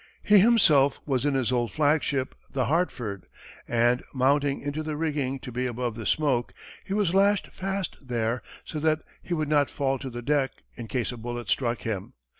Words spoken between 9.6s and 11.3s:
fall to the deck, in case a